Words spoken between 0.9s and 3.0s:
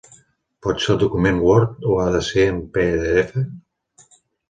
el document word o ha de ser en pe